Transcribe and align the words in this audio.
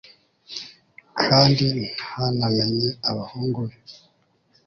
kandi 1.27 1.65
ntanamenye 1.99 2.89
abahungu 3.09 3.59
be 3.69 3.77